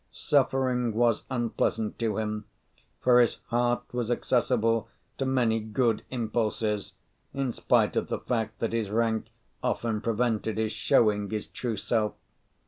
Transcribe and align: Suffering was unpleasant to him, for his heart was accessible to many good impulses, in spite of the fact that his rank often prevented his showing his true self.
Suffering 0.11 0.95
was 0.95 1.25
unpleasant 1.29 1.99
to 1.99 2.17
him, 2.17 2.45
for 3.01 3.19
his 3.21 3.35
heart 3.49 3.83
was 3.93 4.09
accessible 4.09 4.89
to 5.19 5.27
many 5.27 5.59
good 5.59 6.03
impulses, 6.09 6.93
in 7.35 7.53
spite 7.53 7.95
of 7.95 8.07
the 8.07 8.17
fact 8.17 8.57
that 8.61 8.73
his 8.73 8.89
rank 8.89 9.27
often 9.61 10.01
prevented 10.01 10.57
his 10.57 10.71
showing 10.71 11.29
his 11.29 11.45
true 11.45 11.77
self. 11.77 12.15